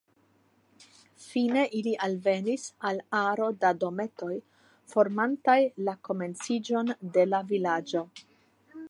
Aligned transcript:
Fine 1.25 1.65
ili 1.79 1.93
alvenis 2.07 2.63
al 2.91 3.01
aro 3.19 3.49
da 3.65 3.71
dometoj, 3.83 4.31
formantaj 4.95 5.59
la 5.91 5.95
komenciĝon 6.09 6.91
de 7.19 7.29
la 7.33 7.47
vilaĝo. 7.53 8.03